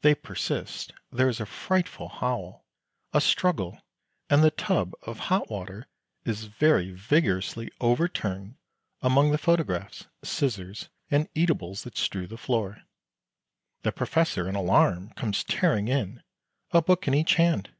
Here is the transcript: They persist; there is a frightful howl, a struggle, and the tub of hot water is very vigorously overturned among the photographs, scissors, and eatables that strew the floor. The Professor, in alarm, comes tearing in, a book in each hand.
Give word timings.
They 0.00 0.16
persist; 0.16 0.92
there 1.12 1.28
is 1.28 1.38
a 1.38 1.46
frightful 1.46 2.08
howl, 2.08 2.64
a 3.12 3.20
struggle, 3.20 3.80
and 4.28 4.42
the 4.42 4.50
tub 4.50 4.92
of 5.02 5.20
hot 5.30 5.48
water 5.50 5.86
is 6.24 6.46
very 6.46 6.90
vigorously 6.90 7.70
overturned 7.80 8.56
among 9.02 9.30
the 9.30 9.38
photographs, 9.38 10.08
scissors, 10.24 10.88
and 11.12 11.28
eatables 11.36 11.84
that 11.84 11.96
strew 11.96 12.26
the 12.26 12.36
floor. 12.36 12.82
The 13.82 13.92
Professor, 13.92 14.48
in 14.48 14.56
alarm, 14.56 15.10
comes 15.10 15.44
tearing 15.44 15.86
in, 15.86 16.24
a 16.72 16.82
book 16.82 17.06
in 17.06 17.14
each 17.14 17.34
hand. 17.36 17.70